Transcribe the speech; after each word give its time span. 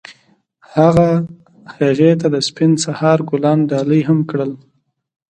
هغه 0.73 1.09
هغې 1.77 2.11
ته 2.19 2.27
د 2.33 2.35
سپین 2.47 2.71
سهار 2.85 3.19
ګلان 3.29 3.59
ډالۍ 3.69 4.01
هم 4.09 4.19
کړل. 4.29 4.51